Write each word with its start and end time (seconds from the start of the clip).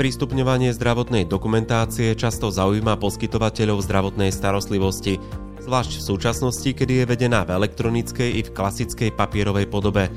Sprístupňovanie 0.00 0.72
zdravotnej 0.72 1.28
dokumentácie 1.28 2.16
často 2.16 2.48
zaujíma 2.48 2.96
poskytovateľov 2.96 3.84
zdravotnej 3.84 4.32
starostlivosti, 4.32 5.20
zvlášť 5.60 6.00
v 6.00 6.06
súčasnosti, 6.08 6.72
kedy 6.72 7.04
je 7.04 7.10
vedená 7.12 7.44
v 7.44 7.60
elektronickej 7.60 8.32
i 8.32 8.40
v 8.40 8.48
klasickej 8.48 9.12
papierovej 9.12 9.68
podobe. 9.68 10.08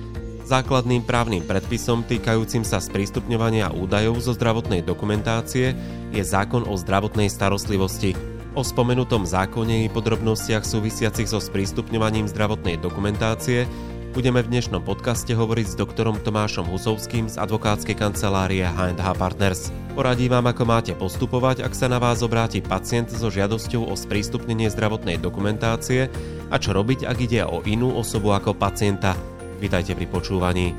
Základným 0.48 1.04
právnym 1.04 1.44
predpisom 1.44 2.08
týkajúcim 2.08 2.64
sa 2.64 2.80
sprístupňovania 2.80 3.76
údajov 3.76 4.24
zo 4.24 4.32
zdravotnej 4.32 4.88
dokumentácie 4.88 5.76
je 6.16 6.24
zákon 6.24 6.64
o 6.64 6.80
zdravotnej 6.80 7.28
starostlivosti. 7.28 8.16
O 8.56 8.64
spomenutom 8.64 9.28
zákone 9.28 9.84
i 9.84 9.92
podrobnostiach 9.92 10.64
súvisiacich 10.64 11.28
so 11.28 11.44
sprístupňovaním 11.44 12.32
zdravotnej 12.32 12.80
dokumentácie 12.80 13.68
Budeme 14.14 14.46
v 14.46 14.54
dnešnom 14.54 14.86
podcaste 14.86 15.34
hovoriť 15.34 15.74
s 15.74 15.76
doktorom 15.76 16.22
Tomášom 16.22 16.70
Husovským 16.70 17.34
z 17.34 17.42
advokátskej 17.42 17.98
kancelárie 17.98 18.62
H&H 18.62 19.10
Partners. 19.18 19.74
Poradí 19.98 20.30
vám, 20.30 20.46
ako 20.46 20.64
máte 20.70 20.94
postupovať, 20.94 21.66
ak 21.66 21.74
sa 21.74 21.90
na 21.90 21.98
vás 21.98 22.22
obráti 22.22 22.62
pacient 22.62 23.10
so 23.10 23.34
žiadosťou 23.34 23.90
o 23.90 23.98
sprístupnenie 23.98 24.70
zdravotnej 24.70 25.18
dokumentácie 25.18 26.14
a 26.54 26.56
čo 26.62 26.78
robiť, 26.78 27.10
ak 27.10 27.18
ide 27.26 27.42
o 27.42 27.66
inú 27.66 27.90
osobu 27.90 28.38
ako 28.38 28.54
pacienta. 28.54 29.18
Vítajte 29.58 29.98
pri 29.98 30.06
počúvaní. 30.06 30.78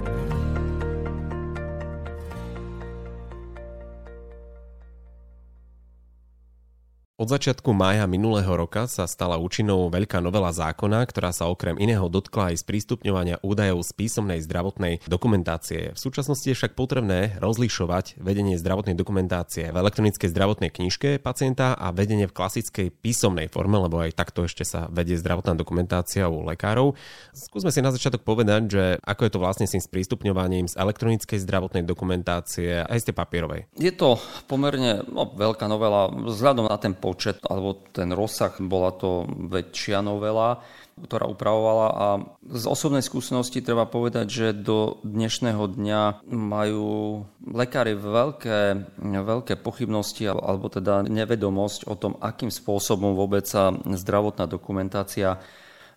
Od 7.24 7.32
začiatku 7.32 7.72
mája 7.72 8.04
minulého 8.04 8.52
roka 8.52 8.84
sa 8.84 9.08
stala 9.08 9.40
účinnou 9.40 9.88
veľká 9.88 10.20
novela 10.20 10.52
zákona, 10.52 11.08
ktorá 11.08 11.32
sa 11.32 11.48
okrem 11.48 11.80
iného 11.80 12.04
dotkla 12.12 12.52
aj 12.52 12.60
sprístupňovania 12.60 13.40
údajov 13.40 13.80
z 13.80 13.96
písomnej 13.96 14.44
zdravotnej 14.44 15.00
dokumentácie. 15.08 15.96
V 15.96 16.02
súčasnosti 16.04 16.44
je 16.44 16.52
však 16.52 16.76
potrebné 16.76 17.40
rozlišovať 17.40 18.20
vedenie 18.20 18.60
zdravotnej 18.60 18.92
dokumentácie 18.92 19.72
v 19.72 19.76
elektronickej 19.80 20.28
zdravotnej 20.36 20.68
knižke 20.68 21.16
pacienta 21.16 21.72
a 21.72 21.96
vedenie 21.96 22.28
v 22.28 22.36
klasickej 22.36 22.92
písomnej 22.92 23.48
forme, 23.48 23.80
lebo 23.80 24.04
aj 24.04 24.20
takto 24.20 24.44
ešte 24.44 24.68
sa 24.68 24.92
vedie 24.92 25.16
zdravotná 25.16 25.56
dokumentácia 25.56 26.28
u 26.28 26.44
lekárov. 26.44 26.92
Skúsme 27.32 27.72
si 27.72 27.80
na 27.80 27.88
začiatok 27.88 28.20
povedať, 28.20 28.68
že 28.68 28.84
ako 29.00 29.24
je 29.24 29.32
to 29.32 29.40
vlastne 29.40 29.64
s 29.64 29.72
tým 29.72 29.80
sprístupňovaním 29.80 30.68
z 30.68 30.76
elektronickej 30.76 31.40
zdravotnej 31.40 31.88
dokumentácie 31.88 32.84
aj 32.84 33.00
z 33.00 33.04
tej 33.08 33.16
papierovej. 33.16 33.64
Je 33.80 33.96
to 33.96 34.20
pomerne 34.44 35.08
no, 35.08 35.32
veľká 35.32 35.64
novela 35.72 36.12
vzhľadom 36.12 36.68
na 36.68 36.76
ten 36.76 36.92
počet 37.14 37.38
alebo 37.46 37.78
ten 37.94 38.10
rozsah, 38.10 38.50
bola 38.58 38.90
to 38.90 39.22
väčšia 39.30 40.02
novela, 40.02 40.66
ktorá 40.98 41.30
upravovala. 41.30 41.86
A 41.94 42.06
z 42.50 42.64
osobnej 42.66 43.06
skúsenosti 43.06 43.62
treba 43.62 43.86
povedať, 43.86 44.26
že 44.26 44.46
do 44.50 44.98
dnešného 45.06 45.70
dňa 45.78 46.26
majú 46.26 47.22
lekári 47.46 47.94
veľké, 47.94 48.58
veľké 48.98 49.54
pochybnosti 49.62 50.26
alebo 50.26 50.66
teda 50.66 51.06
nevedomosť 51.06 51.86
o 51.86 51.94
tom, 51.94 52.18
akým 52.18 52.50
spôsobom 52.50 53.14
vôbec 53.14 53.46
sa 53.46 53.70
zdravotná 53.74 54.50
dokumentácia 54.50 55.38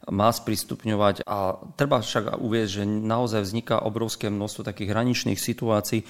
má 0.05 0.29
sprístupňovať. 0.29 1.25
A 1.25 1.57
treba 1.73 1.99
však 1.99 2.37
uvieť, 2.37 2.81
že 2.81 2.83
naozaj 2.85 3.41
vzniká 3.43 3.81
obrovské 3.81 4.29
množstvo 4.29 4.61
takých 4.69 4.93
hraničných 4.93 5.39
situácií, 5.41 6.05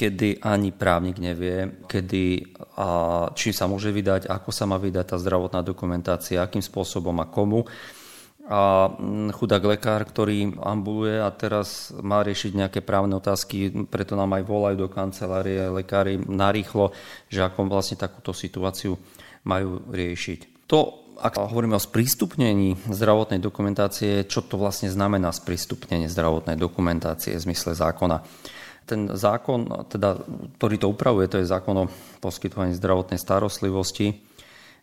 kedy 0.00 0.40
ani 0.40 0.72
právnik 0.72 1.20
nevie, 1.20 1.84
kedy 1.84 2.56
a 2.80 2.88
či 3.36 3.52
sa 3.52 3.68
môže 3.68 3.92
vydať, 3.92 4.32
ako 4.32 4.48
sa 4.48 4.64
má 4.64 4.80
vydať 4.80 5.12
tá 5.12 5.16
zdravotná 5.20 5.60
dokumentácia, 5.60 6.40
akým 6.40 6.64
spôsobom 6.64 7.12
a 7.20 7.28
komu. 7.28 7.68
A 8.48 8.88
mm, 8.88 9.36
chudák 9.36 9.60
lekár, 9.76 10.00
ktorý 10.08 10.56
ambuluje 10.64 11.20
a 11.20 11.28
teraz 11.28 11.92
má 12.00 12.24
riešiť 12.24 12.56
nejaké 12.56 12.80
právne 12.80 13.20
otázky, 13.20 13.84
preto 13.92 14.16
nám 14.16 14.40
aj 14.40 14.48
volajú 14.48 14.76
do 14.80 14.88
kancelárie 14.88 15.68
lekári 15.68 16.16
narýchlo, 16.16 16.96
že 17.28 17.44
ako 17.44 17.68
vlastne 17.68 18.00
takúto 18.00 18.32
situáciu 18.32 18.96
majú 19.44 19.84
riešiť. 19.92 20.64
To, 20.72 21.12
ak 21.20 21.36
hovoríme 21.36 21.76
o 21.76 21.82
sprístupnení 21.82 22.88
zdravotnej 22.88 23.44
dokumentácie, 23.44 24.24
čo 24.24 24.40
to 24.40 24.56
vlastne 24.56 24.88
znamená 24.88 25.28
sprístupnenie 25.28 26.08
zdravotnej 26.08 26.56
dokumentácie 26.56 27.36
v 27.36 27.44
zmysle 27.44 27.76
zákona 27.76 28.24
ten 28.90 29.06
zákon, 29.14 29.86
teda, 29.86 30.18
ktorý 30.58 30.76
to 30.82 30.90
upravuje, 30.90 31.30
to 31.30 31.38
je 31.38 31.46
zákon 31.46 31.86
o 31.86 31.90
poskytovaní 32.18 32.74
zdravotnej 32.74 33.22
starostlivosti. 33.22 34.26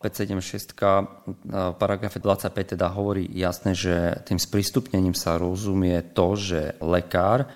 576 0.00 0.78
v 1.44 1.74
paragrafe 1.76 2.22
25 2.22 2.78
teda 2.78 2.86
hovorí 2.94 3.28
jasne, 3.34 3.74
že 3.74 4.22
tým 4.24 4.38
sprístupnením 4.38 5.12
sa 5.12 5.36
rozumie 5.36 6.00
to, 6.14 6.38
že 6.38 6.78
lekár 6.80 7.50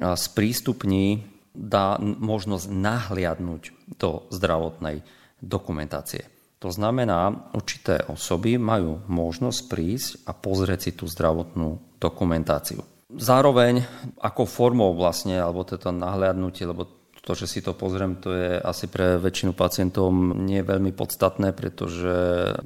sprístupní, 0.00 1.26
dá 1.56 1.96
možnosť 2.00 2.66
nahliadnúť 2.68 3.62
do 3.96 4.28
zdravotnej 4.30 5.02
dokumentácie. 5.42 6.28
To 6.60 6.72
znamená, 6.72 7.52
určité 7.52 8.04
osoby 8.08 8.56
majú 8.56 9.04
možnosť 9.08 9.60
prísť 9.68 10.08
a 10.28 10.32
pozrieť 10.32 10.80
si 10.88 10.90
tú 10.96 11.04
zdravotnú 11.08 12.00
dokumentáciu. 12.00 12.80
Zároveň 13.06 13.86
ako 14.18 14.50
formou 14.50 14.90
vlastne, 14.90 15.38
alebo 15.38 15.62
toto 15.62 15.94
nahliadnutie, 15.94 16.66
lebo 16.66 16.90
to, 17.22 17.34
že 17.34 17.46
si 17.46 17.58
to 17.62 17.74
pozriem, 17.74 18.18
to 18.22 18.30
je 18.34 18.58
asi 18.58 18.86
pre 18.86 19.18
väčšinu 19.18 19.54
pacientov 19.54 20.14
nie 20.34 20.62
veľmi 20.62 20.94
podstatné, 20.94 21.54
pretože 21.54 22.14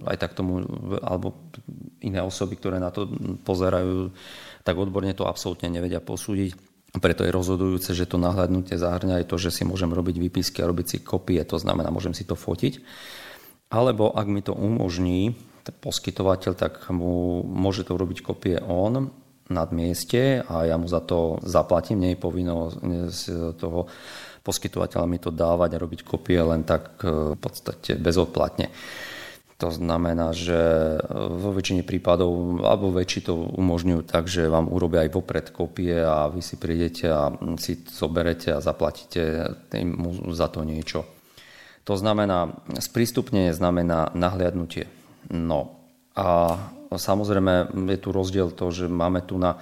aj 0.04 0.16
tak 0.20 0.36
tomu, 0.36 0.60
alebo 1.00 1.48
iné 2.04 2.20
osoby, 2.20 2.60
ktoré 2.60 2.76
na 2.76 2.92
to 2.92 3.08
pozerajú, 3.40 4.12
tak 4.64 4.76
odborne 4.76 5.16
to 5.16 5.24
absolútne 5.24 5.72
nevedia 5.72 6.00
posúdiť. 6.00 6.56
Preto 7.00 7.24
je 7.24 7.32
rozhodujúce, 7.32 7.92
že 7.96 8.08
to 8.08 8.20
nahľadnutie 8.20 8.76
zahrňa 8.80 9.24
aj 9.24 9.28
to, 9.28 9.36
že 9.40 9.52
si 9.52 9.62
môžem 9.64 9.92
robiť 9.92 10.16
výpisky 10.20 10.60
a 10.60 10.68
robiť 10.68 10.86
si 10.88 10.96
kopie, 11.00 11.40
to 11.44 11.56
znamená, 11.56 11.92
môžem 11.92 12.12
si 12.12 12.28
to 12.28 12.36
fotiť. 12.36 12.80
Alebo 13.72 14.12
ak 14.12 14.26
mi 14.28 14.44
to 14.44 14.56
umožní 14.56 15.36
poskytovateľ, 15.70 16.52
tak 16.58 16.84
mu 16.90 17.46
môže 17.46 17.86
to 17.86 17.94
robiť 17.94 18.24
kopie 18.24 18.58
on 18.60 19.12
nad 19.50 19.74
mieste 19.74 20.40
a 20.46 20.64
ja 20.64 20.78
mu 20.78 20.86
za 20.86 21.02
to 21.02 21.42
zaplatím. 21.42 22.06
Nie 22.06 22.14
je 22.14 22.22
povinno 22.22 22.70
z 23.10 23.54
toho 23.58 23.90
poskytovateľa 24.40 25.06
mi 25.06 25.18
to 25.20 25.28
dávať 25.28 25.76
a 25.76 25.82
robiť 25.82 26.00
kopie 26.00 26.40
len 26.40 26.64
tak 26.64 27.04
e, 27.04 27.36
v 27.36 27.38
podstate 27.38 28.00
bezodplatne. 28.00 28.72
To 29.60 29.68
znamená, 29.68 30.32
že 30.32 30.56
vo 31.12 31.52
väčšine 31.52 31.84
prípadov, 31.84 32.64
alebo 32.64 32.96
väčší 32.96 33.28
to 33.28 33.36
umožňujú 33.36 34.08
tak, 34.08 34.24
že 34.24 34.48
vám 34.48 34.72
urobia 34.72 35.04
aj 35.04 35.12
vopred 35.12 35.46
kopie 35.52 36.00
a 36.00 36.32
vy 36.32 36.40
si 36.40 36.56
prídete 36.56 37.12
a 37.12 37.28
si 37.60 37.76
zoberete 37.84 38.56
a 38.56 38.64
zaplatíte 38.64 39.52
mu 39.84 40.32
za 40.32 40.48
to 40.48 40.64
niečo. 40.64 41.04
To 41.84 41.92
znamená, 41.92 42.56
sprístupnenie 42.80 43.52
znamená 43.52 44.16
nahliadnutie. 44.16 44.88
No 45.28 45.76
a 46.16 46.56
samozrejme 46.98 47.70
je 47.94 47.98
tu 48.00 48.10
rozdiel 48.10 48.50
to, 48.50 48.74
že 48.74 48.90
máme 48.90 49.22
tu 49.22 49.38
na, 49.38 49.60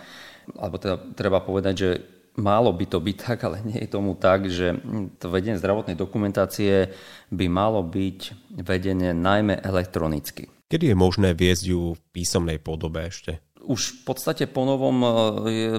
alebo 0.56 0.80
teda 0.80 0.96
treba 1.12 1.44
povedať, 1.44 1.74
že 1.76 1.90
málo 2.38 2.70
by 2.70 2.86
to 2.86 2.98
byť 3.02 3.16
tak, 3.26 3.38
ale 3.44 3.60
nie 3.66 3.82
je 3.84 3.90
tomu 3.90 4.14
tak, 4.14 4.46
že 4.46 4.78
to 5.18 5.26
vedenie 5.28 5.58
zdravotnej 5.58 5.98
dokumentácie 5.98 6.94
by 7.28 7.46
malo 7.50 7.82
byť 7.82 8.52
vedené 8.62 9.12
najmä 9.12 9.58
elektronicky. 9.60 10.48
Kedy 10.68 10.92
je 10.92 10.96
možné 10.96 11.32
viesť 11.32 11.64
ju 11.64 11.96
v 11.96 12.00
písomnej 12.12 12.60
podobe 12.60 13.00
ešte? 13.08 13.40
Už 13.68 14.00
v 14.00 14.12
podstate 14.12 14.48
po 14.48 14.64
novom 14.64 14.96
e, 15.00 15.10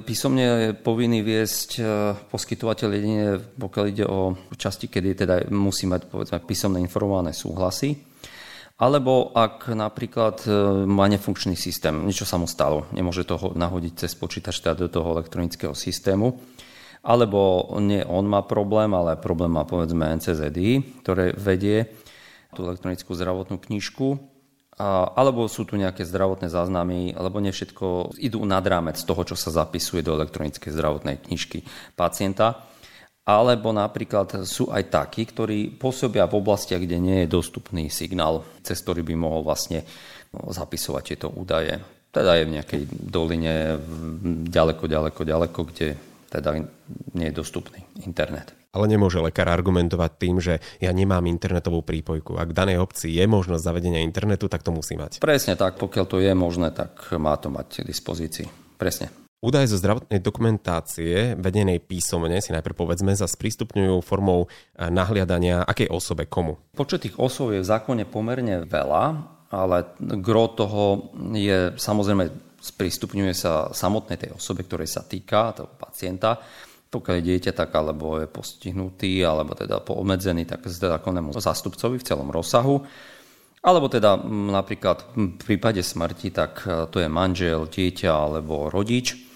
písomne 0.02 0.46
je 0.46 0.70
povinný 0.78 1.22
viesť 1.22 1.70
e, 1.78 1.82
poskytovateľ 2.30 2.90
jedine, 2.94 3.38
pokiaľ 3.38 3.86
ide 3.90 4.06
o 4.06 4.34
časti, 4.58 4.90
kedy 4.90 5.26
teda 5.26 5.36
musí 5.54 5.86
mať 5.86 6.10
povedzme, 6.10 6.42
písomné 6.42 6.82
informované 6.82 7.34
súhlasy. 7.34 7.98
Alebo 8.80 9.36
ak 9.36 9.76
napríklad 9.76 10.48
e, 10.48 10.52
má 10.88 11.12
nefunkčný 11.12 11.60
systém, 11.60 11.92
niečo 12.08 12.24
sa 12.24 12.40
mu 12.40 12.48
stalo, 12.48 12.88
nemôže 12.96 13.28
toho 13.28 13.52
nahodiť 13.52 14.08
cez 14.08 14.16
počítač 14.16 14.64
teda 14.64 14.88
do 14.88 14.88
toho 14.88 15.20
elektronického 15.20 15.76
systému, 15.76 16.40
alebo 17.04 17.68
nie 17.84 18.08
on 18.08 18.24
má 18.24 18.40
problém, 18.48 18.96
ale 18.96 19.20
problém 19.20 19.52
má 19.52 19.68
povedzme 19.68 20.16
NCZI, 20.16 21.04
ktoré 21.04 21.36
vedie 21.36 21.92
tú 22.56 22.64
elektronickú 22.64 23.12
zdravotnú 23.12 23.60
knižku, 23.60 24.16
alebo 24.80 25.52
sú 25.52 25.68
tu 25.68 25.76
nejaké 25.76 26.08
zdravotné 26.08 26.48
záznamy, 26.48 27.12
alebo 27.12 27.44
nie 27.44 27.52
všetko 27.52 28.16
idú 28.16 28.40
nad 28.48 28.64
rámec 28.64 28.96
toho, 29.04 29.28
čo 29.28 29.36
sa 29.36 29.52
zapisuje 29.52 30.00
do 30.00 30.16
elektronickej 30.16 30.72
zdravotnej 30.72 31.20
knižky 31.28 31.68
pacienta 32.00 32.64
alebo 33.30 33.70
napríklad 33.70 34.42
sú 34.42 34.74
aj 34.74 34.90
takí, 34.90 35.30
ktorí 35.30 35.78
pôsobia 35.78 36.26
v 36.26 36.42
oblastiach, 36.42 36.82
kde 36.82 36.98
nie 36.98 37.18
je 37.24 37.34
dostupný 37.38 37.86
signál, 37.94 38.42
cez 38.66 38.82
ktorý 38.82 39.06
by 39.06 39.14
mohol 39.14 39.46
vlastne 39.46 39.86
no, 40.34 40.50
zapisovať 40.50 41.04
tieto 41.06 41.28
údaje. 41.30 41.78
Teda 42.10 42.34
je 42.42 42.50
v 42.50 42.54
nejakej 42.58 42.82
doline 42.90 43.78
ďaleko, 44.50 44.90
ďaleko, 44.90 45.22
ďaleko, 45.22 45.60
kde 45.70 45.94
teda 46.34 46.58
nie 47.14 47.30
je 47.30 47.38
dostupný 47.38 47.86
internet. 48.02 48.58
Ale 48.70 48.86
nemôže 48.86 49.18
lekár 49.18 49.50
argumentovať 49.50 50.12
tým, 50.18 50.38
že 50.38 50.62
ja 50.78 50.94
nemám 50.94 51.26
internetovú 51.26 51.82
prípojku. 51.82 52.38
Ak 52.38 52.54
v 52.54 52.58
danej 52.58 52.78
obci 52.82 53.14
je 53.18 53.26
možnosť 53.26 53.66
zavedenia 53.66 54.06
internetu, 54.06 54.46
tak 54.46 54.62
to 54.62 54.70
musí 54.74 54.94
mať. 54.94 55.22
Presne 55.22 55.58
tak, 55.58 55.82
pokiaľ 55.82 56.06
to 56.06 56.18
je 56.22 56.34
možné, 56.38 56.70
tak 56.74 56.94
má 57.18 57.34
to 57.38 57.50
mať 57.50 57.82
k 57.86 57.90
dispozícii. 57.90 58.46
Presne. 58.78 59.19
Údaje 59.40 59.72
zo 59.72 59.80
zdravotnej 59.80 60.20
dokumentácie 60.20 61.40
vedenej 61.40 61.80
písomne 61.80 62.44
si 62.44 62.52
najprv 62.52 62.76
povedzme 62.76 63.16
sa 63.16 63.24
sprístupňujú 63.24 64.04
formou 64.04 64.52
eh, 64.52 64.92
nahliadania 64.92 65.64
akej 65.64 65.88
osobe, 65.88 66.28
komu? 66.28 66.60
Počet 66.76 67.08
tých 67.08 67.16
osôb 67.16 67.56
je 67.56 67.64
v 67.64 67.70
zákone 67.72 68.04
pomerne 68.04 68.68
veľa, 68.68 69.04
ale 69.56 69.96
gro 70.20 70.52
toho 70.52 71.16
je 71.32 71.72
samozrejme 71.72 72.52
sprístupňuje 72.60 73.32
sa 73.32 73.72
samotnej 73.72 74.20
tej 74.20 74.36
osobe, 74.36 74.68
ktorej 74.68 74.92
sa 74.92 75.08
týka, 75.08 75.56
toho 75.56 75.72
pacienta. 75.72 76.36
Pokiaľ 76.92 77.24
je 77.24 77.28
dieťa 77.32 77.52
tak, 77.56 77.72
alebo 77.80 78.20
je 78.20 78.28
postihnutý, 78.28 79.24
alebo 79.24 79.56
teda 79.56 79.80
obmedzený, 79.80 80.44
tak 80.52 80.68
zákonnému 80.68 81.32
zástupcovi 81.32 81.96
v 81.96 82.04
celom 82.04 82.28
rozsahu. 82.28 82.84
Alebo 83.64 83.88
teda 83.88 84.20
napríklad 84.28 85.16
v 85.16 85.40
prípade 85.40 85.80
smrti, 85.80 86.28
tak 86.36 86.68
eh, 86.68 86.92
to 86.92 87.00
je 87.00 87.08
manžel, 87.08 87.72
dieťa 87.72 88.12
alebo 88.12 88.68
rodič 88.68 89.29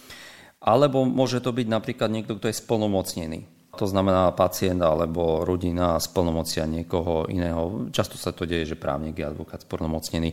alebo 0.64 1.04
môže 1.04 1.44
to 1.44 1.52
byť 1.52 1.68
napríklad 1.68 2.08
niekto, 2.08 2.40
kto 2.40 2.48
je 2.48 2.56
splnomocnený. 2.56 3.40
To 3.74 3.90
znamená 3.90 4.32
pacient 4.38 4.80
alebo 4.86 5.42
rodina 5.42 5.98
splnomocia 5.98 6.64
niekoho 6.70 7.26
iného. 7.28 7.90
Často 7.90 8.22
sa 8.22 8.32
to 8.32 8.46
deje, 8.46 8.74
že 8.74 8.80
právnik 8.80 9.18
je 9.18 9.26
advokát 9.26 9.66
splnomocnený 9.66 10.30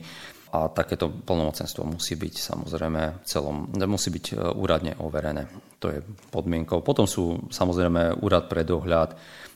a 0.51 0.69
takéto 0.69 1.09
plnomocenstvo 1.09 1.87
musí 1.89 2.21
byť 2.21 2.35
samozrejme 2.37 3.25
celom, 3.25 3.71
musí 3.71 4.11
byť 4.13 4.27
e, 4.31 4.37
úradne 4.51 4.93
overené. 4.99 5.47
To 5.79 5.89
je 5.89 6.03
podmienkou. 6.29 6.83
Potom 6.83 7.07
sú 7.09 7.49
samozrejme 7.49 8.21
úrad 8.21 8.51
pre 8.51 8.67
dohľad 8.67 9.15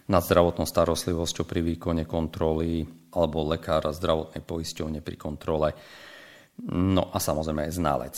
nad 0.09 0.23
zdravotnou 0.23 0.65
starostlivosťou 0.65 1.45
pri 1.45 1.61
výkone 1.75 2.09
kontroly 2.09 2.87
alebo 3.13 3.45
lekára 3.45 3.93
zdravotnej 3.93 4.41
poisťovne 4.47 5.01
pri 5.05 5.17
kontrole. 5.19 5.69
No 6.73 7.11
a 7.11 7.19
samozrejme 7.19 7.69
aj 7.69 7.73
ználec. 7.75 8.17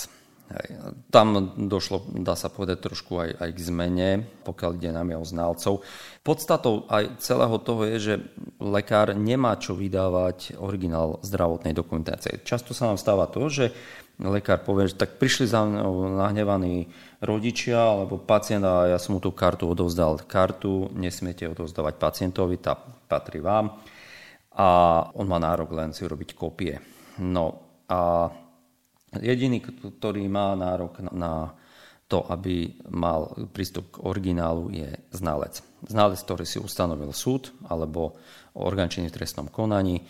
Tam 1.11 1.55
došlo, 1.59 2.07
dá 2.23 2.39
sa 2.39 2.47
povedať, 2.47 2.79
trošku 2.87 3.19
aj, 3.19 3.31
aj 3.43 3.51
k 3.51 3.59
zmene, 3.67 4.11
pokiaľ 4.47 4.71
ide 4.79 4.95
najmä 4.95 5.19
o 5.19 5.27
znalcov. 5.27 5.83
Podstatou 6.23 6.87
aj 6.87 7.19
celého 7.19 7.57
toho 7.59 7.83
je, 7.91 7.97
že 7.99 8.15
lekár 8.63 9.11
nemá 9.19 9.59
čo 9.59 9.75
vydávať 9.75 10.55
originál 10.63 11.19
zdravotnej 11.27 11.75
dokumentácie. 11.75 12.47
Často 12.47 12.79
sa 12.79 12.91
nám 12.91 12.99
stáva 12.99 13.27
to, 13.27 13.51
že 13.51 13.75
lekár 14.23 14.63
povie, 14.63 14.89
že 14.89 14.97
tak 14.97 15.19
prišli 15.19 15.51
za 15.51 15.67
mnou 15.67 16.15
nahnevaní 16.15 16.89
rodičia 17.21 17.77
alebo 17.77 18.23
pacient 18.23 18.65
a 18.65 18.97
ja 18.97 18.99
som 19.03 19.19
mu 19.19 19.21
tú 19.21 19.35
kartu 19.35 19.67
odovzdal. 19.67 20.23
Kartu 20.25 20.95
nesmiete 20.95 21.45
odovzdávať 21.51 21.95
pacientovi, 21.99 22.63
tá 22.63 22.79
patrí 23.11 23.43
vám 23.43 23.77
a 24.57 24.69
on 25.13 25.29
má 25.29 25.37
nárok 25.37 25.77
len 25.77 25.93
si 25.93 26.07
urobiť 26.07 26.33
kopie. 26.33 26.81
No 27.21 27.61
a 27.91 28.33
Jediný, 29.15 29.63
ktorý 29.63 30.27
má 30.27 30.57
nárok 30.59 30.99
na 31.15 31.55
to, 32.07 32.23
aby 32.31 32.79
mal 32.91 33.35
prístup 33.51 33.99
k 33.99 34.03
originálu, 34.07 34.71
je 34.71 34.91
znalec. 35.11 35.63
Znalec, 35.87 36.23
ktorý 36.23 36.45
si 36.47 36.59
ustanovil 36.63 37.11
súd 37.11 37.51
alebo 37.67 38.19
orgán 38.55 38.91
v 38.91 39.11
trestnom 39.11 39.51
konaní, 39.51 40.07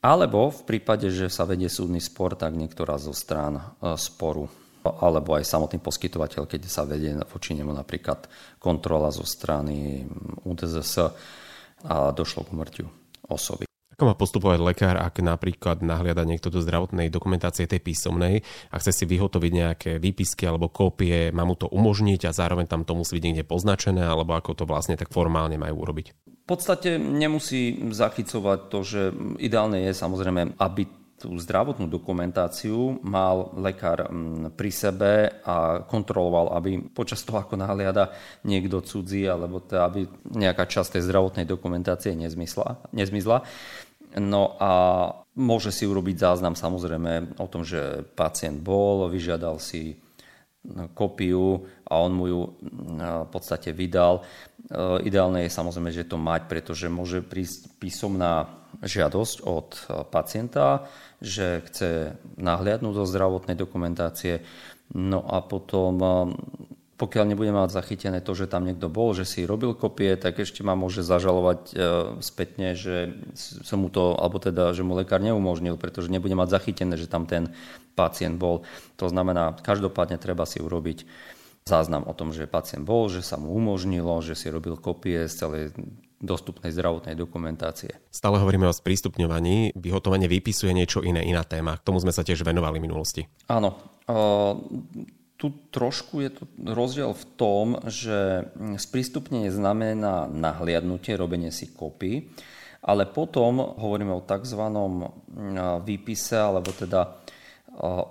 alebo 0.00 0.48
v 0.48 0.62
prípade, 0.64 1.10
že 1.10 1.28
sa 1.28 1.44
vedie 1.44 1.66
súdny 1.68 1.98
spor, 1.98 2.38
tak 2.38 2.54
niektorá 2.54 2.96
zo 2.96 3.10
strán 3.12 3.58
e, 3.58 3.62
sporu 3.98 4.46
alebo 4.88 5.36
aj 5.36 5.44
samotný 5.44 5.82
poskytovateľ, 5.84 6.48
keď 6.48 6.62
sa 6.64 6.88
vedie 6.88 7.12
voči 7.28 7.52
nemu 7.52 7.74
napríklad 7.76 8.30
kontrola 8.56 9.12
zo 9.12 9.26
strany 9.26 10.06
UDZS 10.48 10.94
a 11.84 12.08
došlo 12.14 12.48
k 12.48 12.54
mŕťu 12.56 12.84
osoby. 13.28 13.67
Ako 13.98 14.06
má 14.06 14.14
postupovať 14.14 14.62
lekár, 14.62 14.94
ak 14.94 15.18
napríklad 15.18 15.82
nahliada 15.82 16.22
niekto 16.22 16.54
do 16.54 16.62
zdravotnej 16.62 17.10
dokumentácie 17.10 17.66
tej 17.66 17.82
písomnej 17.82 18.46
a 18.70 18.78
chce 18.78 18.94
si 18.94 19.04
vyhotoviť 19.10 19.50
nejaké 19.50 19.90
výpisky 19.98 20.46
alebo 20.46 20.70
kópie, 20.70 21.34
má 21.34 21.42
mu 21.42 21.58
to 21.58 21.66
umožniť 21.66 22.30
a 22.30 22.30
zároveň 22.30 22.70
tam 22.70 22.86
to 22.86 22.94
musí 22.94 23.18
byť 23.18 23.24
niekde 23.26 23.42
poznačené, 23.42 24.06
alebo 24.06 24.38
ako 24.38 24.54
to 24.54 24.70
vlastne 24.70 24.94
tak 24.94 25.10
formálne 25.10 25.58
majú 25.58 25.82
urobiť? 25.82 26.14
V 26.30 26.46
podstate 26.46 26.94
nemusí 26.94 27.74
zachycovať 27.90 28.70
to, 28.70 28.78
že 28.86 29.00
ideálne 29.42 29.82
je 29.82 29.90
samozrejme, 29.90 30.54
aby 30.62 30.86
tú 31.18 31.34
zdravotnú 31.34 31.90
dokumentáciu 31.90 33.02
mal 33.02 33.50
lekár 33.58 34.06
mm, 34.06 34.54
pri 34.54 34.70
sebe 34.70 35.42
a 35.42 35.82
kontroloval, 35.82 36.54
aby 36.54 36.78
počas 36.94 37.26
toho, 37.26 37.42
ako 37.42 37.58
nahliada 37.58 38.14
niekto 38.46 38.78
cudzí, 38.78 39.26
alebo 39.26 39.58
teda, 39.58 39.90
aby 39.90 40.06
nejaká 40.30 40.70
časť 40.70 40.94
tej 40.94 41.10
zdravotnej 41.10 41.42
dokumentácie 41.50 42.14
nezmysla, 42.14 42.94
nezmizla. 42.94 43.42
No 44.16 44.56
a 44.56 44.72
môže 45.36 45.68
si 45.68 45.84
urobiť 45.84 46.16
záznam 46.16 46.56
samozrejme 46.56 47.36
o 47.36 47.46
tom, 47.46 47.62
že 47.62 48.08
pacient 48.16 48.64
bol, 48.64 49.06
vyžiadal 49.12 49.60
si 49.60 50.00
no, 50.64 50.88
kopiu 50.96 51.68
a 51.84 52.00
on 52.00 52.12
mu 52.16 52.24
ju 52.26 52.40
no, 52.72 53.28
v 53.28 53.30
podstate 53.30 53.76
vydal. 53.76 54.20
E, 54.20 54.22
ideálne 55.04 55.44
je 55.44 55.52
samozrejme, 55.52 55.92
že 55.92 56.08
to 56.08 56.16
mať, 56.16 56.48
pretože 56.48 56.88
môže 56.88 57.20
prísť 57.20 57.76
písomná 57.76 58.48
žiadosť 58.80 59.36
od 59.48 59.68
pacienta, 60.12 60.88
že 61.20 61.64
chce 61.68 62.20
nahliadnúť 62.36 62.94
do 62.94 63.04
zdravotnej 63.08 63.56
dokumentácie. 63.56 64.44
No 64.92 65.24
a 65.24 65.44
potom 65.44 66.00
pokiaľ 66.98 67.24
nebude 67.30 67.54
mať 67.54 67.70
zachytené 67.70 68.18
to, 68.18 68.34
že 68.34 68.50
tam 68.50 68.66
niekto 68.66 68.90
bol, 68.90 69.14
že 69.14 69.22
si 69.22 69.46
robil 69.46 69.78
kopie, 69.78 70.18
tak 70.18 70.42
ešte 70.42 70.66
ma 70.66 70.74
môže 70.74 71.06
zažalovať 71.06 71.60
e, 71.70 71.74
spätne, 72.18 72.74
že 72.74 73.14
som 73.38 73.86
mu 73.86 73.88
to, 73.88 74.18
alebo 74.18 74.42
teda, 74.42 74.74
že 74.74 74.82
mu 74.82 74.98
lekár 74.98 75.22
neumožnil, 75.22 75.78
pretože 75.78 76.10
nebude 76.10 76.34
mať 76.34 76.58
zachytené, 76.58 76.98
že 76.98 77.06
tam 77.06 77.30
ten 77.30 77.54
pacient 77.94 78.34
bol. 78.34 78.66
To 78.98 79.06
znamená, 79.06 79.54
každopádne 79.62 80.18
treba 80.18 80.42
si 80.42 80.58
urobiť 80.58 81.06
záznam 81.62 82.02
o 82.02 82.16
tom, 82.18 82.34
že 82.34 82.50
pacient 82.50 82.82
bol, 82.82 83.06
že 83.06 83.22
sa 83.22 83.38
mu 83.38 83.54
umožnilo, 83.54 84.18
že 84.18 84.34
si 84.34 84.50
robil 84.50 84.74
kopie 84.74 85.30
z 85.30 85.34
celej 85.38 85.64
dostupnej 86.18 86.74
zdravotnej 86.74 87.14
dokumentácie. 87.14 87.94
Stále 88.10 88.42
hovoríme 88.42 88.66
o 88.66 88.74
sprístupňovaní. 88.74 89.78
Vyhotovanie 89.78 90.26
výpisu 90.26 90.66
je 90.66 90.74
niečo 90.74 90.98
iné, 91.06 91.22
iná 91.22 91.46
téma. 91.46 91.78
K 91.78 91.86
tomu 91.86 92.02
sme 92.02 92.10
sa 92.10 92.26
tiež 92.26 92.42
venovali 92.42 92.82
v 92.82 92.84
minulosti. 92.90 93.22
Áno. 93.46 93.78
Tu 95.38 95.54
trošku 95.70 96.18
je 96.18 96.34
to 96.34 96.50
rozdiel 96.66 97.14
v 97.14 97.24
tom, 97.38 97.78
že 97.86 98.50
sprístupnenie 98.58 99.54
znamená 99.54 100.26
nahliadnutie, 100.26 101.14
robenie 101.14 101.54
si 101.54 101.70
kopy, 101.70 102.26
ale 102.82 103.06
potom 103.06 103.62
hovoríme 103.78 104.10
o 104.10 104.26
tzv. 104.26 104.58
výpise, 105.86 106.42
alebo 106.42 106.74
teda 106.74 107.22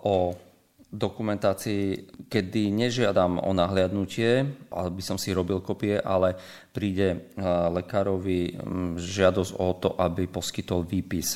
o 0.08 0.40
dokumentácii, 0.88 2.16
kedy 2.32 2.72
nežiadam 2.72 3.44
o 3.44 3.52
nahliadnutie, 3.52 4.48
aby 4.72 5.04
som 5.04 5.20
si 5.20 5.36
robil 5.36 5.60
kopie, 5.60 6.00
ale 6.00 6.32
príde 6.72 7.36
lekárovi 7.76 8.56
žiadosť 8.96 9.52
o 9.60 9.76
to, 9.76 10.00
aby 10.00 10.32
poskytol 10.32 10.88
výpis. 10.88 11.36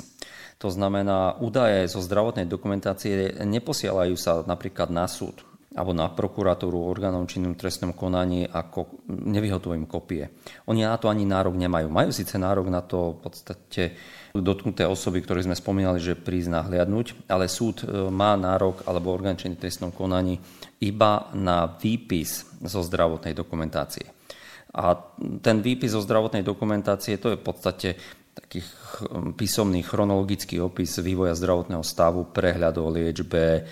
To 0.64 0.72
znamená, 0.72 1.36
údaje 1.44 1.84
zo 1.92 2.00
zdravotnej 2.00 2.48
dokumentácie 2.48 3.44
neposielajú 3.44 4.16
sa 4.16 4.40
napríklad 4.48 4.88
na 4.88 5.12
súd 5.12 5.51
alebo 5.72 5.96
na 5.96 6.12
prokuratúru 6.12 6.84
orgánom 6.84 7.24
činným 7.24 7.56
trestnom 7.56 7.96
konaní 7.96 8.44
ako 8.44 9.08
nevyhotovím 9.08 9.88
kopie. 9.88 10.28
Oni 10.68 10.84
na 10.84 11.00
to 11.00 11.08
ani 11.08 11.24
nárok 11.24 11.56
nemajú. 11.56 11.88
Majú 11.88 12.12
síce 12.12 12.36
nárok 12.36 12.68
na 12.68 12.84
to 12.84 13.16
v 13.16 13.20
podstate 13.24 13.84
dotknuté 14.36 14.84
osoby, 14.84 15.24
ktoré 15.24 15.48
sme 15.48 15.56
spomínali, 15.56 16.04
že 16.04 16.20
prísť 16.20 16.52
nahliadnúť, 16.52 17.32
ale 17.32 17.48
súd 17.48 17.88
e, 17.88 18.12
má 18.12 18.36
nárok 18.36 18.84
alebo 18.84 19.16
orgán 19.16 19.40
činný 19.40 19.56
trestnom 19.56 19.96
konaní 19.96 20.44
iba 20.84 21.32
na 21.40 21.72
výpis 21.80 22.52
zo 22.68 22.84
zdravotnej 22.84 23.32
dokumentácie. 23.32 24.12
A 24.76 24.96
ten 25.40 25.64
výpis 25.64 25.96
zo 25.96 26.04
zdravotnej 26.04 26.44
dokumentácie 26.44 27.16
to 27.16 27.32
je 27.32 27.40
v 27.40 27.44
podstate 27.48 27.90
takých 28.32 28.68
písomný 29.36 29.84
chronologický 29.84 30.64
opis 30.64 31.00
vývoja 31.04 31.36
zdravotného 31.36 31.84
stavu, 31.84 32.32
prehľad 32.32 32.80
o 32.80 32.88
liečbe, 32.88 33.68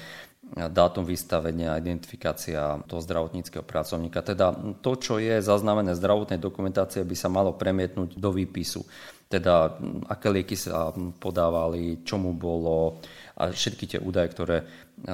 dátum 0.55 1.05
vystavenia, 1.05 1.77
identifikácia 1.77 2.81
toho 2.89 3.01
zdravotníckého 3.03 3.61
pracovníka. 3.61 4.25
Teda 4.25 4.53
to, 4.81 4.97
čo 4.97 5.21
je 5.21 5.37
zaznamené 5.39 5.93
zdravotnej 5.93 6.41
dokumentácie, 6.41 7.05
by 7.05 7.15
sa 7.15 7.29
malo 7.29 7.53
premietnúť 7.53 8.17
do 8.17 8.29
výpisu. 8.33 8.81
Teda 9.29 9.77
aké 10.09 10.33
lieky 10.33 10.57
sa 10.57 10.89
podávali, 11.21 12.01
čo 12.01 12.17
mu 12.17 12.33
bolo 12.33 12.97
a 13.37 13.53
všetky 13.53 13.85
tie 13.85 13.99
údaje, 14.01 14.33
ktoré 14.33 14.57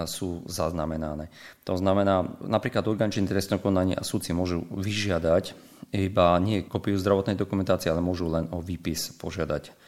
sú 0.08 0.42
zaznamenané. 0.48 1.30
To 1.68 1.78
znamená, 1.78 2.26
napríklad 2.42 2.88
orgán 2.88 3.12
činný 3.12 3.30
trestného 3.30 3.62
konania 3.62 4.00
a 4.00 4.08
súdci 4.08 4.34
môžu 4.34 4.66
vyžiadať 4.72 5.54
iba 5.94 6.34
nie 6.42 6.66
kopiu 6.66 6.98
zdravotnej 6.98 7.38
dokumentácie, 7.38 7.92
ale 7.92 8.02
môžu 8.02 8.32
len 8.32 8.50
o 8.50 8.64
výpis 8.64 9.14
požiadať 9.14 9.85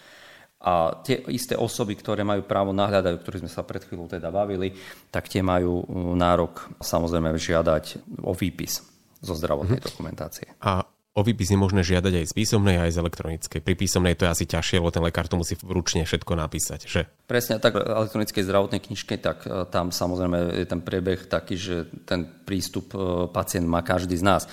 a 0.57 1.05
tie 1.05 1.21
isté 1.29 1.53
osoby, 1.53 1.93
ktoré 1.93 2.25
majú 2.25 2.41
právo 2.41 2.73
nahľadať, 2.73 3.13
o 3.13 3.21
ktorých 3.21 3.43
sme 3.45 3.51
sa 3.51 3.61
pred 3.61 3.85
chvíľou 3.85 4.09
teda 4.09 4.33
bavili, 4.33 4.73
tak 5.13 5.29
tie 5.29 5.45
majú 5.45 5.85
uh, 5.85 6.17
nárok 6.17 6.73
samozrejme 6.81 7.37
žiadať 7.37 8.17
o 8.25 8.33
výpis 8.33 8.81
zo 9.21 9.33
zdravotnej 9.37 9.77
mm-hmm. 9.77 9.89
dokumentácie. 9.93 10.47
A 10.65 10.81
o 11.17 11.21
výpis 11.25 11.49
je 11.49 11.57
možné 11.57 11.81
žiadať 11.81 12.13
aj 12.13 12.25
z 12.29 12.33
písomnej, 12.37 12.77
aj 12.77 12.93
z 12.93 13.01
elektronickej. 13.01 13.59
Pri 13.65 13.73
písomnej 13.73 14.13
to 14.13 14.29
je 14.29 14.33
asi 14.37 14.45
ťažšie, 14.45 14.77
lebo 14.77 14.93
ten 14.93 15.01
lekár 15.01 15.25
to 15.25 15.41
musí 15.41 15.57
ručne 15.65 16.05
všetko 16.05 16.37
napísať, 16.37 16.85
že? 16.85 17.09
Presne 17.25 17.57
tak, 17.57 17.73
v 17.73 17.89
elektronickej 17.89 18.45
zdravotnej 18.45 18.81
knižke, 18.85 19.17
tak 19.17 19.49
e, 19.49 19.65
tam 19.73 19.89
samozrejme 19.89 20.61
je 20.61 20.65
ten 20.69 20.81
priebeh 20.85 21.25
taký, 21.25 21.57
že 21.57 21.89
ten 22.05 22.29
prístup 22.45 22.93
e, 22.93 23.25
pacient 23.33 23.65
má 23.65 23.81
každý 23.81 24.13
z 24.13 24.25
nás. 24.29 24.45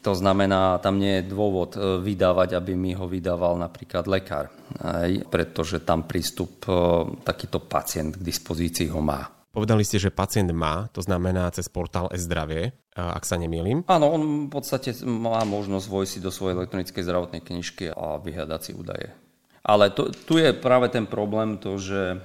To 0.00 0.12
znamená, 0.16 0.80
tam 0.80 0.96
nie 0.96 1.20
je 1.20 1.28
dôvod 1.28 1.76
e, 1.76 2.00
vydávať, 2.00 2.56
aby 2.56 2.72
mi 2.72 2.96
ho 2.96 3.04
vydával 3.04 3.60
napríklad 3.60 4.08
lekár, 4.08 4.48
aj, 4.80 5.28
pretože 5.28 5.84
tam 5.84 6.08
prístup 6.08 6.64
takýto 7.20 7.60
pacient 7.60 8.16
k 8.16 8.24
dispozícii 8.24 8.88
ho 8.88 9.04
má. 9.04 9.28
Povedali 9.52 9.84
ste, 9.84 10.00
že 10.00 10.08
pacient 10.08 10.48
má, 10.56 10.88
to 10.96 11.04
znamená 11.04 11.52
cez 11.52 11.68
portál 11.68 12.08
e-zdravie, 12.08 12.72
ak 12.96 13.28
sa 13.28 13.36
nemýlim. 13.36 13.84
Áno, 13.84 14.08
on 14.08 14.48
v 14.48 14.50
podstate 14.52 14.96
má 15.04 15.44
možnosť 15.44 15.86
vojsť 15.92 16.12
si 16.16 16.24
do 16.24 16.32
svojej 16.32 16.56
elektronickej 16.56 17.04
zdravotnej 17.04 17.44
knižky 17.44 17.92
a 17.92 18.16
vyhľadať 18.16 18.60
si 18.64 18.72
údaje. 18.72 19.12
Ale 19.60 19.92
to, 19.92 20.08
tu 20.08 20.40
je 20.40 20.56
práve 20.56 20.88
ten 20.88 21.04
problém, 21.04 21.60
to, 21.60 21.76
že 21.76 22.16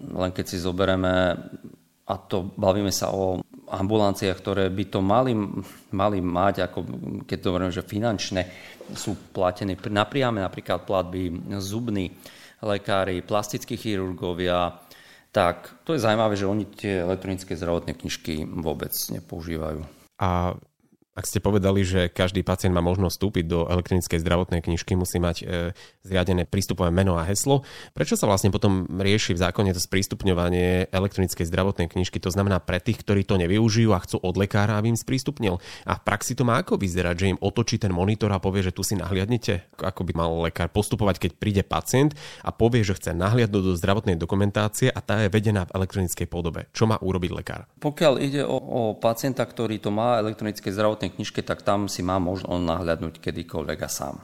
len 0.00 0.30
keď 0.32 0.44
si 0.48 0.64
zoberieme, 0.64 1.36
a 2.08 2.14
to 2.16 2.48
bavíme 2.56 2.90
sa 2.90 3.12
o 3.12 3.44
ambulanciách, 3.72 4.36
ktoré 4.36 4.68
by 4.68 4.84
to 4.92 5.00
mali, 5.00 5.32
mali 5.96 6.18
mať, 6.20 6.68
ako 6.68 6.78
keď 7.24 7.38
to 7.40 7.48
hovorím, 7.48 7.72
že 7.72 7.88
finančné 7.88 8.42
sú 8.92 9.16
platené 9.32 9.74
napriame, 9.88 10.44
napríklad 10.44 10.84
platby 10.84 11.32
zubní 11.56 12.12
lekári, 12.60 13.24
plastickí 13.24 13.80
chirurgovia, 13.80 14.76
tak 15.32 15.82
to 15.88 15.96
je 15.96 16.04
zaujímavé, 16.04 16.36
že 16.36 16.44
oni 16.44 16.64
tie 16.68 17.00
elektronické 17.00 17.56
zdravotné 17.56 17.96
knižky 17.96 18.44
vôbec 18.44 18.92
nepoužívajú. 18.92 19.80
A 20.20 20.54
ak 21.12 21.28
ste 21.28 21.44
povedali, 21.44 21.84
že 21.84 22.08
každý 22.08 22.40
pacient 22.40 22.72
má 22.72 22.80
možnosť 22.80 23.14
vstúpiť 23.20 23.44
do 23.44 23.68
elektronickej 23.68 24.16
zdravotnej 24.16 24.64
knižky, 24.64 24.96
musí 24.96 25.20
mať 25.20 25.36
e, 25.44 25.76
zriadené 26.08 26.48
prístupové 26.48 26.88
meno 26.88 27.20
a 27.20 27.28
heslo. 27.28 27.68
Prečo 27.92 28.16
sa 28.16 28.24
vlastne 28.24 28.48
potom 28.48 28.88
rieši 28.88 29.36
v 29.36 29.42
zákone 29.44 29.76
to 29.76 29.80
sprístupňovanie 29.84 30.88
elektronickej 30.88 31.44
zdravotnej 31.44 31.92
knižky? 31.92 32.16
To 32.24 32.32
znamená 32.32 32.64
pre 32.64 32.80
tých, 32.80 33.04
ktorí 33.04 33.28
to 33.28 33.36
nevyužijú 33.36 33.92
a 33.92 34.00
chcú 34.00 34.24
od 34.24 34.40
lekára, 34.40 34.80
aby 34.80 34.96
im 34.96 34.96
sprístupnil. 34.96 35.60
A 35.84 36.00
v 36.00 36.04
praxi 36.04 36.32
to 36.32 36.48
má 36.48 36.64
ako 36.64 36.80
vyzerať, 36.80 37.14
že 37.20 37.30
im 37.36 37.38
otočí 37.44 37.76
ten 37.76 37.92
monitor 37.92 38.32
a 38.32 38.40
povie, 38.40 38.64
že 38.64 38.72
tu 38.72 38.80
si 38.80 38.96
nahliadnete? 38.96 39.68
Ako 39.84 40.08
by 40.08 40.12
mal 40.16 40.32
lekár 40.48 40.72
postupovať, 40.72 41.28
keď 41.28 41.30
príde 41.36 41.62
pacient 41.62 42.16
a 42.40 42.56
povie, 42.56 42.80
že 42.88 42.96
chce 42.96 43.12
nahliadnúť 43.12 43.62
do 43.68 43.76
zdravotnej 43.76 44.16
dokumentácie 44.16 44.88
a 44.88 45.04
tá 45.04 45.20
je 45.20 45.28
vedená 45.28 45.68
v 45.68 45.76
elektronickej 45.76 46.24
podobe. 46.24 46.72
Čo 46.72 46.88
má 46.88 46.96
urobiť 46.96 47.30
lekár? 47.36 47.68
Pokiaľ 47.84 48.14
ide 48.16 48.42
o, 48.48 48.56
o 48.56 48.80
pacienta, 48.96 49.44
ktorý 49.44 49.76
to 49.76 49.92
má 49.92 50.16
elektronické 50.16 50.72
zdravotné 50.72 51.01
zdravotnej 51.02 51.18
knižke, 51.18 51.42
tak 51.42 51.66
tam 51.66 51.90
si 51.90 52.06
má 52.06 52.22
možno 52.22 52.62
nahľadnúť 52.62 53.18
kedykoľvek 53.18 53.78
a 53.82 53.90
sám. 53.90 54.16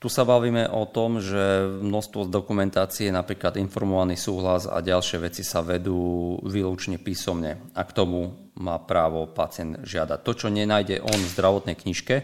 Tu 0.00 0.08
sa 0.08 0.24
bavíme 0.24 0.68
o 0.68 0.88
tom, 0.88 1.20
že 1.20 1.64
množstvo 1.80 2.28
dokumentácie, 2.28 3.12
napríklad 3.12 3.60
informovaný 3.60 4.16
súhlas 4.16 4.64
a 4.64 4.80
ďalšie 4.80 5.20
veci 5.20 5.44
sa 5.44 5.60
vedú 5.60 6.36
výlučne 6.44 6.96
písomne 7.00 7.72
a 7.76 7.84
k 7.84 7.92
tomu 7.92 8.52
má 8.60 8.76
právo 8.80 9.28
pacient 9.28 9.84
žiadať. 9.84 10.18
To, 10.24 10.32
čo 10.32 10.48
nenájde 10.48 11.04
on 11.04 11.20
v 11.20 11.32
zdravotnej 11.36 11.76
knižke, 11.76 12.16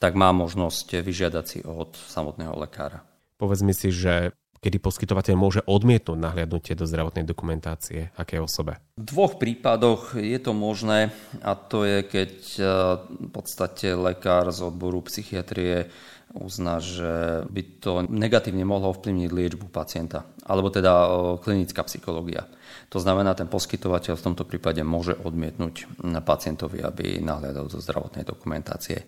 tak 0.00 0.16
má 0.16 0.32
možnosť 0.32 1.04
vyžiadať 1.04 1.44
si 1.44 1.58
od 1.64 1.96
samotného 1.96 2.56
lekára. 2.56 3.04
Povedz 3.36 3.62
mi 3.62 3.76
si, 3.76 3.92
že 3.92 4.32
kedy 4.58 4.82
poskytovateľ 4.82 5.34
môže 5.38 5.60
odmietnúť 5.64 6.18
nahliadnutie 6.18 6.74
do 6.74 6.84
zdravotnej 6.84 7.24
dokumentácie 7.26 8.10
aké 8.14 8.42
osobe? 8.42 8.82
V 8.98 9.06
dvoch 9.06 9.38
prípadoch 9.38 10.18
je 10.18 10.38
to 10.42 10.52
možné 10.54 11.14
a 11.42 11.54
to 11.54 11.86
je, 11.86 11.98
keď 12.02 12.32
e, 12.58 12.62
v 12.98 13.30
podstate 13.30 13.94
lekár 13.94 14.50
z 14.50 14.66
odboru 14.66 15.02
psychiatrie 15.06 15.90
uzná, 16.36 16.76
že 16.82 17.44
by 17.48 17.62
to 17.80 17.92
negatívne 18.04 18.66
mohlo 18.68 18.92
ovplyvniť 18.92 19.30
liečbu 19.32 19.72
pacienta, 19.72 20.28
alebo 20.44 20.68
teda 20.68 20.92
e, 20.92 21.08
klinická 21.40 21.86
psychológia. 21.86 22.44
To 22.88 22.98
znamená, 23.00 23.36
ten 23.36 23.48
poskytovateľ 23.48 24.16
v 24.16 24.26
tomto 24.32 24.44
prípade 24.48 24.80
môže 24.80 25.12
odmietnúť 25.12 26.00
pacientovi, 26.24 26.80
aby 26.80 27.20
nahliadal 27.20 27.68
do 27.68 27.78
zdravotnej 27.80 28.24
dokumentácie. 28.24 29.04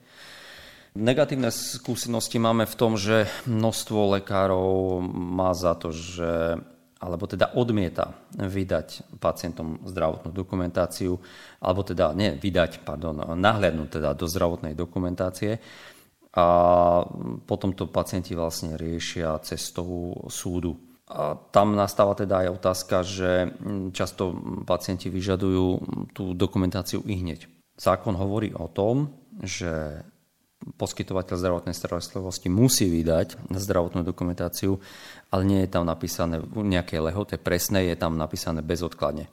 Negatívne 0.91 1.55
skúsenosti 1.55 2.43
máme 2.43 2.67
v 2.67 2.75
tom, 2.75 2.99
že 2.99 3.31
množstvo 3.47 4.19
lekárov 4.19 4.99
má 5.13 5.55
za 5.55 5.79
to, 5.79 5.95
že 5.95 6.59
alebo 7.01 7.25
teda 7.25 7.57
odmieta 7.57 8.13
vydať 8.37 9.17
pacientom 9.17 9.81
zdravotnú 9.89 10.37
dokumentáciu, 10.37 11.17
alebo 11.65 11.81
teda 11.81 12.13
nie 12.13 12.37
vydať, 12.37 12.85
pardon, 12.85 13.17
nahliadnúť 13.41 13.89
teda 13.97 14.13
do 14.13 14.29
zdravotnej 14.29 14.77
dokumentácie 14.77 15.57
a 16.37 16.47
potom 17.49 17.73
to 17.73 17.89
pacienti 17.89 18.37
vlastne 18.37 18.77
riešia 18.77 19.41
cestou 19.41 20.13
súdu. 20.29 20.77
A 21.11 21.35
tam 21.51 21.75
nastáva 21.75 22.15
teda 22.15 22.47
aj 22.47 22.49
otázka, 22.61 22.97
že 23.03 23.51
často 23.91 24.37
pacienti 24.63 25.09
vyžadujú 25.11 25.67
tú 26.15 26.37
dokumentáciu 26.37 27.03
i 27.09 27.19
hneď. 27.19 27.49
Zákon 27.81 28.15
hovorí 28.15 28.53
o 28.55 28.69
tom, 28.69 29.11
že 29.41 30.05
poskytovateľ 30.61 31.37
zdravotnej 31.41 31.77
starostlivosti 31.77 32.53
musí 32.53 32.93
vydať 32.93 33.49
zdravotnú 33.49 34.05
dokumentáciu, 34.05 34.77
ale 35.33 35.43
nie 35.49 35.61
je 35.65 35.73
tam 35.73 35.89
napísané 35.89 36.41
v 36.41 36.69
nejakej 36.69 37.01
lehote 37.01 37.37
presnej, 37.41 37.89
je 37.89 37.97
tam 37.97 38.21
napísané 38.21 38.61
bezodkladne. 38.61 39.33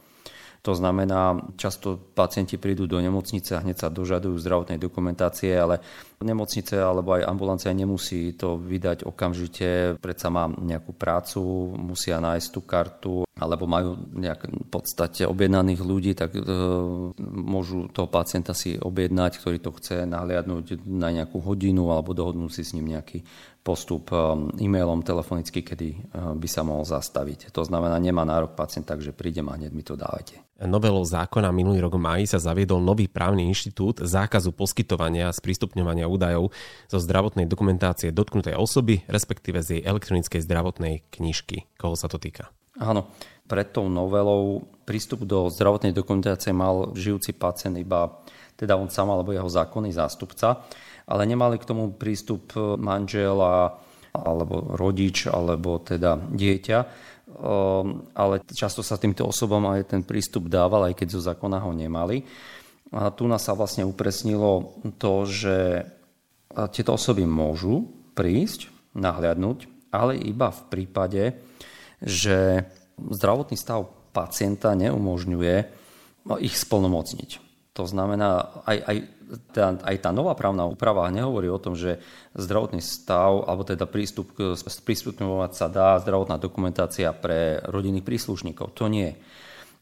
To 0.66 0.74
znamená, 0.74 1.38
často 1.56 1.96
pacienti 1.96 2.58
prídu 2.58 2.90
do 2.90 2.98
nemocnice 2.98 3.56
a 3.56 3.64
hneď 3.64 3.78
sa 3.78 3.94
dožadujú 3.94 4.36
zdravotnej 4.36 4.82
dokumentácie, 4.82 5.54
ale 5.54 5.80
nemocnice 6.20 6.82
alebo 6.82 7.14
aj 7.16 7.30
ambulancia 7.30 7.72
nemusí 7.72 8.34
to 8.34 8.58
vydať 8.58 9.06
okamžite, 9.06 10.02
predsa 10.02 10.28
má 10.34 10.50
nejakú 10.50 10.92
prácu, 10.98 11.40
musia 11.78 12.18
nájsť 12.20 12.48
tú 12.52 12.62
kartu, 12.66 13.27
alebo 13.38 13.70
majú 13.70 13.98
nejak 14.18 14.50
v 14.50 14.70
podstate 14.70 15.30
objednaných 15.30 15.82
ľudí, 15.82 16.12
tak 16.18 16.34
e, 16.34 16.42
môžu 17.22 17.90
toho 17.94 18.10
pacienta 18.10 18.58
si 18.58 18.76
objednať, 18.78 19.38
ktorý 19.38 19.58
to 19.62 19.72
chce 19.78 20.10
nahliadnúť 20.10 20.82
na 20.86 21.14
nejakú 21.14 21.38
hodinu 21.42 21.94
alebo 21.94 22.18
dohodnúť 22.18 22.52
si 22.52 22.64
s 22.66 22.74
ním 22.74 22.98
nejaký 22.98 23.22
postup 23.68 24.16
um, 24.16 24.48
e-mailom, 24.56 25.04
telefonicky, 25.04 25.60
kedy 25.60 26.00
uh, 26.16 26.32
by 26.40 26.48
sa 26.48 26.64
mohol 26.64 26.88
zastaviť. 26.88 27.52
To 27.52 27.68
znamená, 27.68 28.00
nemá 28.00 28.24
nárok 28.24 28.56
pacient, 28.56 28.88
takže 28.88 29.12
prídem 29.12 29.52
a 29.52 29.60
hneď 29.60 29.76
mi 29.76 29.84
to 29.84 30.00
dávajte. 30.00 30.40
Novelou 30.64 31.04
zákona 31.04 31.52
minulý 31.52 31.84
rok 31.84 32.00
v 32.00 32.24
sa 32.24 32.40
zaviedol 32.40 32.80
nový 32.80 33.12
právny 33.12 33.44
inštitút 33.44 34.00
zákazu 34.08 34.56
poskytovania 34.56 35.28
a 35.28 35.36
sprístupňovania 35.36 36.08
údajov 36.08 36.56
zo 36.88 36.98
zdravotnej 36.98 37.44
dokumentácie 37.44 38.16
dotknutej 38.16 38.56
osoby, 38.56 39.04
respektíve 39.12 39.60
z 39.60 39.78
jej 39.78 39.82
elektronickej 39.84 40.42
zdravotnej 40.48 41.04
knižky. 41.12 41.68
Koho 41.76 42.00
sa 42.00 42.08
to 42.08 42.16
týka? 42.18 42.48
Áno, 42.78 43.10
pred 43.48 43.74
tou 43.74 43.90
novelou 43.90 44.66
prístup 44.86 45.24
do 45.24 45.50
zdravotnej 45.50 45.92
dokumentácie 45.92 46.52
mal 46.54 46.94
žijúci 46.94 47.34
pacient 47.36 47.76
iba 47.78 48.22
teda 48.58 48.74
on 48.74 48.90
sám 48.90 49.14
alebo 49.14 49.36
jeho 49.36 49.48
zákonný 49.48 49.94
zástupca 49.94 50.66
ale 51.08 51.24
nemali 51.24 51.56
k 51.56 51.68
tomu 51.68 51.96
prístup 51.96 52.52
e, 52.54 52.76
manžel 52.76 53.40
a, 53.40 53.72
alebo 54.12 54.76
rodič, 54.76 55.32
alebo 55.32 55.80
teda 55.80 56.20
dieťa. 56.20 56.78
E, 56.84 56.88
ale 58.12 58.36
často 58.52 58.84
sa 58.84 59.00
týmto 59.00 59.24
osobom 59.24 59.64
aj 59.72 59.96
ten 59.96 60.04
prístup 60.04 60.52
dával, 60.52 60.92
aj 60.92 61.00
keď 61.00 61.08
zo 61.16 61.22
zákona 61.32 61.64
ho 61.64 61.72
nemali. 61.72 62.28
A 62.92 63.12
tu 63.12 63.28
nás 63.28 63.44
sa 63.44 63.56
vlastne 63.56 63.84
upresnilo 63.84 64.80
to, 64.96 65.28
že 65.28 65.84
tieto 66.72 66.96
osoby 66.96 67.28
môžu 67.28 67.84
prísť, 68.16 68.72
nahliadnúť, 68.96 69.92
ale 69.92 70.16
iba 70.16 70.48
v 70.56 70.62
prípade, 70.72 71.36
že 72.02 72.68
zdravotný 72.98 73.58
stav 73.58 73.90
pacienta 74.14 74.74
neumožňuje 74.74 75.56
ich 76.42 76.56
splnomocniť. 76.58 77.30
To 77.78 77.86
znamená, 77.86 78.64
aj, 78.66 78.78
aj 78.90 78.98
tá, 79.54 79.76
aj 79.86 79.96
tá 80.02 80.10
nová 80.10 80.34
právna 80.34 80.66
úprava 80.66 81.06
nehovorí 81.14 81.52
o 81.52 81.62
tom, 81.62 81.78
že 81.78 82.02
zdravotný 82.34 82.82
stav, 82.82 83.46
alebo 83.46 83.62
teda 83.68 83.86
prístup, 83.86 84.34
prístupňovať 84.58 85.52
sa 85.54 85.68
dá 85.70 86.00
zdravotná 86.02 86.42
dokumentácia 86.42 87.12
pre 87.14 87.62
rodinných 87.68 88.08
príslušníkov. 88.08 88.74
To 88.74 88.90
nie. 88.90 89.14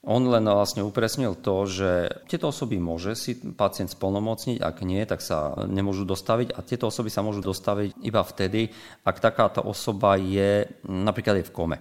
On 0.05 0.21
len 0.21 0.45
vlastne 0.45 0.85
upresnil 0.85 1.33
to, 1.33 1.65
že 1.65 1.89
tieto 2.29 2.53
osoby 2.53 2.77
môže 2.77 3.17
si 3.17 3.33
pacient 3.33 3.89
splnomocniť, 3.89 4.61
ak 4.61 4.85
nie, 4.85 5.01
tak 5.09 5.25
sa 5.25 5.57
nemôžu 5.65 6.05
dostaviť 6.05 6.53
a 6.53 6.61
tieto 6.61 6.93
osoby 6.93 7.09
sa 7.09 7.25
môžu 7.25 7.41
dostaviť 7.41 8.05
iba 8.05 8.21
vtedy, 8.21 8.69
ak 9.01 9.17
takáto 9.17 9.65
osoba 9.65 10.13
je 10.21 10.69
napríklad 10.85 11.41
je 11.41 11.49
v 11.49 11.55
kome. 11.55 11.77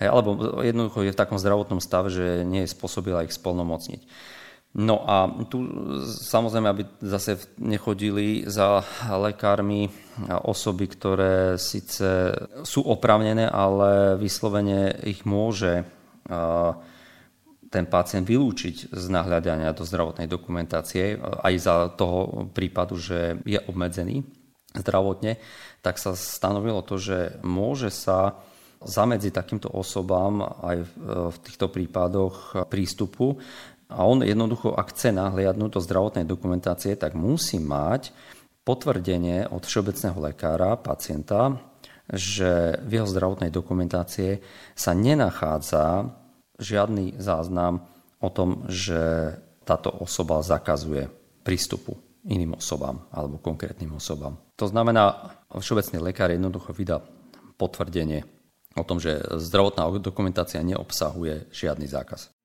alebo 0.00 0.60
jednoducho 0.64 1.04
je 1.04 1.12
v 1.12 1.20
takom 1.20 1.36
zdravotnom 1.36 1.80
stave, 1.84 2.08
že 2.08 2.48
nie 2.48 2.64
je 2.64 2.72
spôsobila 2.72 3.28
ich 3.28 3.36
splnomocniť. 3.36 4.00
No 4.76 5.00
a 5.08 5.28
tu 5.48 5.64
samozrejme, 6.04 6.68
aby 6.68 6.84
zase 7.00 7.40
nechodili 7.56 8.44
za 8.44 8.84
lekármi 9.08 9.88
osoby, 10.44 10.84
ktoré 10.92 11.56
síce 11.56 12.36
sú 12.60 12.84
opravnené, 12.84 13.48
ale 13.48 14.20
vyslovene 14.20 14.92
ich 15.00 15.24
môže 15.24 15.88
ten 17.70 17.84
pacient 17.90 18.26
vylúčiť 18.26 18.94
z 18.94 19.04
nahľadania 19.10 19.74
do 19.74 19.82
zdravotnej 19.82 20.30
dokumentácie 20.30 21.18
aj 21.18 21.54
za 21.58 21.74
toho 21.94 22.50
prípadu, 22.54 22.94
že 22.98 23.42
je 23.42 23.58
obmedzený 23.58 24.22
zdravotne, 24.76 25.40
tak 25.80 25.96
sa 25.96 26.12
stanovilo 26.12 26.84
to, 26.84 27.00
že 27.00 27.40
môže 27.40 27.88
sa 27.88 28.38
zamedzi 28.84 29.32
takýmto 29.32 29.72
osobám 29.72 30.44
aj 30.62 30.76
v 31.32 31.36
týchto 31.42 31.72
prípadoch 31.72 32.68
prístupu. 32.68 33.40
A 33.86 34.02
on 34.04 34.20
jednoducho, 34.20 34.74
ak 34.74 34.92
chce 34.92 35.14
nahliadnúť 35.14 35.78
do 35.78 35.80
zdravotnej 35.80 36.26
dokumentácie, 36.26 36.98
tak 36.98 37.14
musí 37.14 37.56
mať 37.62 38.10
potvrdenie 38.66 39.46
od 39.46 39.62
všeobecného 39.62 40.18
lekára 40.18 40.74
pacienta, 40.74 41.54
že 42.10 42.82
v 42.82 43.00
jeho 43.00 43.08
zdravotnej 43.08 43.50
dokumentácie 43.54 44.42
sa 44.74 44.90
nenachádza 44.90 46.10
žiadny 46.60 47.16
záznam 47.20 47.88
o 48.20 48.28
tom, 48.32 48.64
že 48.68 49.34
táto 49.66 49.90
osoba 49.90 50.40
zakazuje 50.40 51.10
prístupu 51.42 51.96
iným 52.26 52.58
osobám 52.58 53.06
alebo 53.14 53.38
konkrétnym 53.38 53.94
osobám. 53.94 54.34
To 54.58 54.66
znamená, 54.66 55.36
všeobecný 55.54 56.02
lekár 56.02 56.30
jednoducho 56.34 56.74
vydá 56.74 56.98
potvrdenie 57.56 58.26
o 58.76 58.84
tom, 58.84 59.00
že 59.00 59.22
zdravotná 59.40 59.88
dokumentácia 59.96 60.60
neobsahuje 60.60 61.48
žiadny 61.54 61.88
zákaz. 61.88 62.35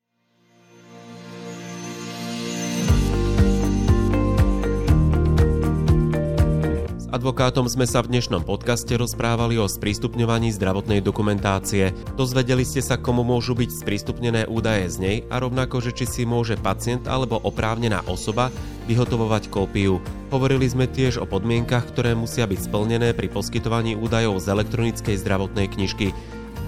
Advokátom 7.12 7.68
sme 7.68 7.84
sa 7.84 8.00
v 8.00 8.16
dnešnom 8.16 8.48
podcaste 8.48 8.96
rozprávali 8.96 9.60
o 9.60 9.68
sprístupňovaní 9.68 10.56
zdravotnej 10.56 11.04
dokumentácie. 11.04 11.92
Dozvedeli 12.16 12.64
ste 12.64 12.80
sa, 12.80 12.96
komu 12.96 13.28
môžu 13.28 13.52
byť 13.54 13.84
sprístupnené 13.84 14.48
údaje 14.48 14.88
z 14.88 14.98
nej 14.98 15.18
a 15.28 15.44
rovnako, 15.44 15.84
že 15.84 15.92
či 15.92 16.06
si 16.08 16.24
môže 16.24 16.56
pacient 16.56 17.06
alebo 17.12 17.38
oprávnená 17.44 18.08
osoba 18.08 18.50
vyhotovovať 18.88 19.52
kópiu. 19.52 20.00
Hovorili 20.32 20.66
sme 20.72 20.88
tiež 20.88 21.20
o 21.20 21.28
podmienkach, 21.28 21.92
ktoré 21.92 22.16
musia 22.16 22.48
byť 22.48 22.72
splnené 22.72 23.12
pri 23.12 23.28
poskytovaní 23.28 24.00
údajov 24.00 24.40
z 24.40 24.56
elektronickej 24.56 25.20
zdravotnej 25.20 25.68
knižky. 25.68 26.16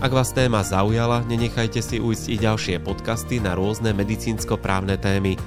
Ak 0.04 0.12
vás 0.12 0.36
téma 0.36 0.60
zaujala, 0.68 1.24
nenechajte 1.32 1.80
si 1.80 2.04
ujsť 2.04 2.26
i 2.28 2.36
ďalšie 2.36 2.76
podcasty 2.84 3.40
na 3.40 3.56
rôzne 3.56 3.96
medicínsko-právne 3.96 5.00
témy. 5.00 5.40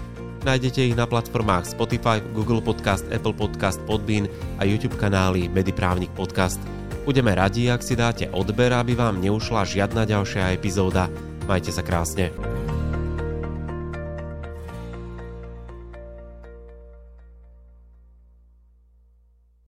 Nájdete 0.46 0.78
ich 0.86 0.94
na 0.94 1.10
platformách 1.10 1.74
Spotify, 1.74 2.22
Google 2.30 2.62
Podcast, 2.62 3.02
Apple 3.10 3.34
Podcast, 3.34 3.82
Podbean 3.82 4.30
a 4.62 4.64
YouTube 4.64 4.94
kanály 4.94 5.50
Mediprávnik 5.50 6.14
Podcast. 6.14 6.62
Budeme 7.02 7.34
radi, 7.34 7.66
ak 7.66 7.82
si 7.82 7.98
dáte 7.98 8.30
odber, 8.30 8.70
aby 8.70 8.94
vám 8.94 9.18
neušla 9.18 9.66
žiadna 9.66 10.06
ďalšia 10.06 10.54
epizóda. 10.54 11.10
Majte 11.50 11.74
sa 11.74 11.82
krásne. 11.82 12.30